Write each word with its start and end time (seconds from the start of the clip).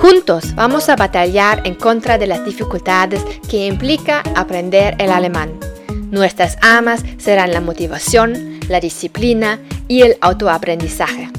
Juntos 0.00 0.54
vamos 0.54 0.88
a 0.88 0.96
batallar 0.96 1.66
en 1.66 1.74
contra 1.74 2.18
de 2.18 2.26
las 2.26 2.44
dificultades 2.44 3.24
que 3.48 3.66
implica 3.66 4.22
aprender 4.34 4.94
el 4.98 5.10
alemán. 5.10 5.58
Nuestras 6.10 6.58
amas 6.60 7.02
serán 7.18 7.52
la 7.52 7.62
motivación, 7.62 8.60
la 8.68 8.78
disciplina 8.78 9.58
y 9.88 10.02
el 10.02 10.18
autoaprendizaje. 10.20 11.30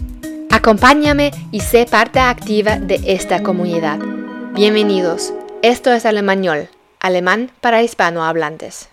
Acompáñame 0.49 1.31
y 1.51 1.59
sé 1.59 1.85
parte 1.85 2.19
activa 2.19 2.77
de 2.77 2.99
esta 3.05 3.43
comunidad. 3.43 3.99
Bienvenidos. 4.53 5.33
Esto 5.61 5.93
es 5.93 6.05
Alemañol, 6.05 6.67
alemán 6.99 7.51
para 7.61 7.83
hispanohablantes. 7.83 8.89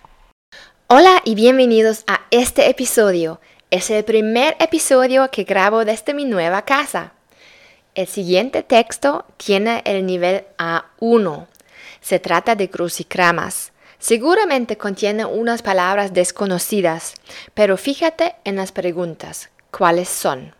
Hola 0.87 1.21
y 1.25 1.33
bienvenidos 1.33 2.03
a 2.05 2.21
este 2.29 2.69
episodio. 2.69 3.41
Es 3.71 3.89
el 3.89 4.03
primer 4.05 4.55
episodio 4.59 5.31
que 5.31 5.43
grabo 5.43 5.85
desde 5.85 6.13
mi 6.13 6.25
nueva 6.25 6.61
casa. 6.61 7.14
El 7.95 8.07
siguiente 8.07 8.61
texto 8.61 9.25
tiene 9.37 9.81
el 9.85 10.05
nivel 10.05 10.43
A1. 10.57 11.47
Se 12.01 12.19
trata 12.19 12.55
de 12.55 12.69
crucigramas. 12.69 13.71
Seguramente 13.99 14.77
contiene 14.77 15.25
unas 15.25 15.61
palabras 15.61 16.13
desconocidas, 16.13 17.13
pero 17.53 17.77
fíjate 17.77 18.35
en 18.43 18.57
las 18.57 18.73
preguntas. 18.73 19.49
¿Cuáles 19.71 20.09
son? 20.09 20.53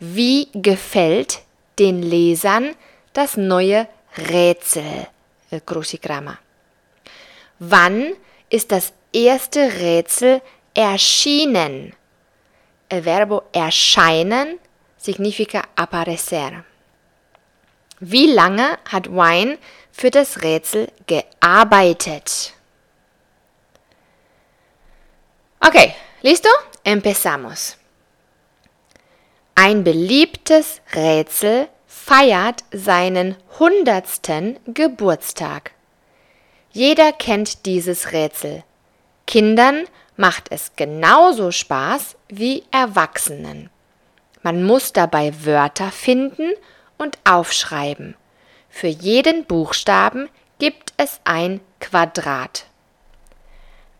Wie 0.00 0.48
gefällt 0.54 1.42
den 1.76 2.08
Lesern 2.08 2.74
das 3.12 3.36
neue 3.36 3.88
Rätsel? 4.16 5.08
El 5.50 5.62
crucigrama. 5.62 6.40
Wann 7.58 8.14
ist 8.48 8.72
das 8.72 8.94
erste 9.12 9.70
Rätsel 9.70 10.42
erschienen? 10.74 11.94
El 12.88 13.02
verbo 13.02 13.44
erscheinen 13.52 14.58
significa 15.04 15.62
aparecer. 15.76 16.64
Wie 18.00 18.26
lange 18.26 18.78
hat 18.90 19.08
Wine 19.10 19.58
für 19.92 20.10
das 20.10 20.42
Rätsel 20.42 20.90
gearbeitet? 21.06 22.54
Okay, 25.60 25.94
listo? 26.22 26.48
Empezamos. 26.82 27.76
Ein 29.54 29.84
beliebtes 29.84 30.80
Rätsel 30.94 31.68
feiert 31.86 32.64
seinen 32.72 33.36
hundertsten 33.58 34.58
Geburtstag. 34.66 35.72
Jeder 36.72 37.12
kennt 37.12 37.66
dieses 37.66 38.12
Rätsel. 38.12 38.64
Kindern 39.26 39.84
macht 40.16 40.46
es 40.50 40.72
genauso 40.76 41.50
Spaß 41.50 42.16
wie 42.28 42.64
Erwachsenen. 42.72 43.70
Man 44.44 44.62
muss 44.62 44.92
dabei 44.92 45.32
Wörter 45.46 45.90
finden 45.90 46.52
und 46.98 47.18
aufschreiben. 47.24 48.14
Für 48.68 48.88
jeden 48.88 49.46
Buchstaben 49.46 50.28
gibt 50.58 50.92
es 50.98 51.18
ein 51.24 51.60
Quadrat. 51.80 52.66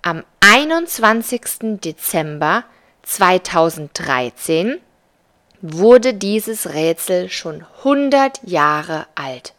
Am 0.02 0.22
21. 0.40 1.80
Dezember 1.80 2.64
2013 3.04 4.80
wurde 5.62 6.12
dieses 6.12 6.74
Rätsel 6.74 7.30
schon 7.30 7.64
100 7.78 8.40
Jahre 8.42 9.06
alt. 9.14 9.54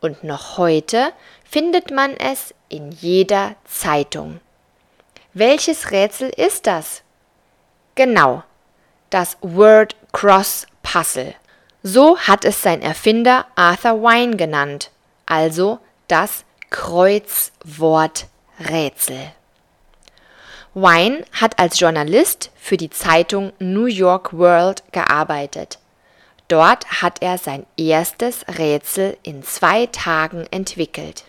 Und 0.00 0.24
noch 0.24 0.56
heute 0.56 1.12
findet 1.44 1.90
man 1.90 2.16
es 2.16 2.54
in 2.70 2.92
jeder 2.92 3.56
Zeitung. 3.66 4.40
Welches 5.34 5.90
Rätsel 5.90 6.30
ist 6.30 6.66
das? 6.66 7.02
Genau, 7.94 8.42
das 9.10 9.36
Word 9.40 9.96
Cross 10.12 10.66
Puzzle. 10.82 11.34
So 11.82 12.18
hat 12.18 12.44
es 12.44 12.62
sein 12.62 12.82
Erfinder 12.82 13.46
Arthur 13.54 14.02
Wine 14.02 14.36
genannt, 14.36 14.90
also 15.26 15.78
das 16.08 16.44
Kreuzworträtsel. 16.70 19.32
Wine 20.74 21.24
hat 21.32 21.58
als 21.58 21.80
Journalist 21.80 22.50
für 22.56 22.76
die 22.76 22.90
Zeitung 22.90 23.52
New 23.58 23.86
York 23.86 24.36
World 24.36 24.82
gearbeitet. 24.92 25.78
Dort 26.48 27.02
hat 27.02 27.22
er 27.22 27.38
sein 27.38 27.64
erstes 27.76 28.44
Rätsel 28.58 29.16
in 29.22 29.42
zwei 29.42 29.86
Tagen 29.86 30.46
entwickelt. 30.50 31.24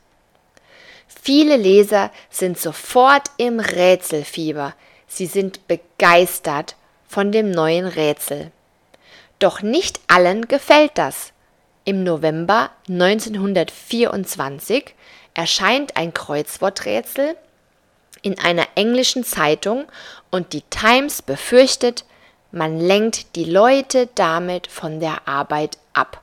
Viele 1.08 1.56
Leser 1.58 2.12
sind 2.30 2.58
sofort 2.58 3.30
im 3.38 3.60
Rätselfieber. 3.60 4.74
Sie 5.08 5.26
sind 5.26 5.68
begeistert 5.68 6.76
von 7.10 7.34
dem 7.34 7.52
neuen 7.52 7.88
Rätsel. 7.88 8.52
Doch 9.40 9.62
nicht 9.62 10.00
allen 10.08 10.48
gefällt 10.48 10.92
das. 10.94 11.34
Im 11.84 12.04
November 12.04 12.70
1924 12.88 14.96
erscheint 15.34 15.98
ein 15.98 16.14
Kreuzworträtsel 16.14 17.36
in 18.22 18.40
einer 18.40 18.68
englischen 18.76 19.24
Zeitung 19.24 19.88
und 20.30 20.54
die 20.54 20.62
Times 20.62 21.24
befürchtet, 21.24 22.06
man 22.52 22.80
lenkt 22.80 23.36
die 23.36 23.46
Leute 23.46 24.10
damit 24.16 24.68
von 24.68 25.00
der 25.00 25.28
Arbeit 25.28 25.78
ab. 25.94 26.22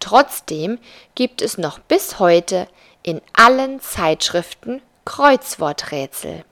Trotzdem 0.00 0.78
gibt 1.14 1.42
es 1.42 1.58
noch 1.58 1.78
bis 1.78 2.18
heute 2.18 2.66
in 3.02 3.20
allen 3.32 3.80
Zeitschriften 3.80 4.82
Kreuzworträtsel. 5.04 6.44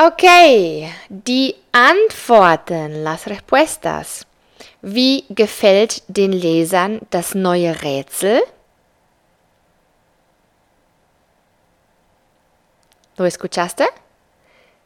Okay, 0.00 0.94
die 1.08 1.56
Antworten, 1.72 3.02
las 3.02 3.26
respuestas. 3.26 4.24
Wie 4.80 5.24
gefällt 5.28 6.04
den 6.06 6.30
Lesern 6.30 7.00
das 7.10 7.34
neue 7.34 7.82
Rätsel? 7.82 8.40
¿Lo 13.16 13.24
escuchaste? 13.24 13.88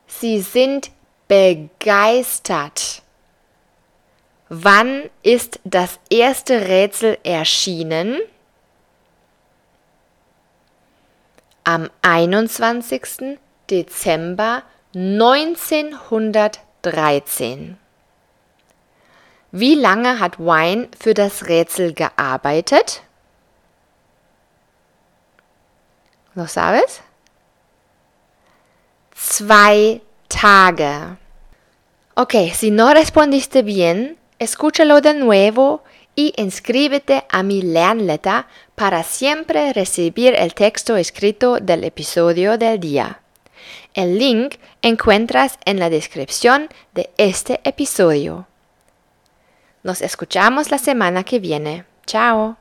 Sie 0.06 0.40
sind 0.40 0.90
begeistert. 1.28 3.02
Wann 4.48 5.10
ist 5.22 5.60
das 5.64 6.00
erste 6.08 6.68
Rätsel 6.68 7.18
erschienen? 7.22 8.18
Am 11.64 11.90
21. 12.00 13.38
Dezember 13.68 14.62
1913. 14.94 17.78
Wie 19.50 19.74
lange 19.74 20.20
hat 20.20 20.38
Wine 20.38 20.88
für 20.98 21.14
das 21.14 21.46
Rätsel 21.46 21.94
gearbeitet? 21.94 23.02
¿Lo 26.34 26.46
sabes? 26.46 27.00
Zwei 29.14 30.02
Tage. 30.28 31.16
Ok, 32.14 32.34
si 32.52 32.70
no 32.70 32.92
respondiste 32.92 33.62
bien, 33.62 34.18
escúchalo 34.38 35.00
de 35.00 35.14
nuevo 35.14 35.82
y 36.14 36.34
inscríbete 36.36 37.24
a 37.30 37.42
mi 37.42 37.62
Lernletter 37.62 38.44
para 38.74 39.02
siempre 39.02 39.72
recibir 39.72 40.34
el 40.34 40.52
texto 40.54 40.96
escrito 40.96 41.58
del 41.60 41.84
episodio 41.84 42.58
del 42.58 42.80
día. 42.80 43.21
El 43.94 44.18
link 44.18 44.56
encuentras 44.80 45.58
en 45.66 45.78
la 45.78 45.90
descripción 45.90 46.68
de 46.94 47.10
este 47.18 47.60
episodio. 47.64 48.46
Nos 49.82 50.00
escuchamos 50.00 50.70
la 50.70 50.78
semana 50.78 51.24
que 51.24 51.38
viene. 51.40 51.84
Chao. 52.06 52.56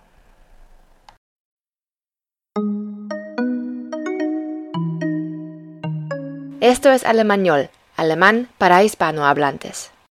Esto 6.60 6.92
es 6.92 7.06
Alemañol, 7.06 7.70
alemán 7.96 8.50
para 8.58 8.84
hispanohablantes. 8.84 9.92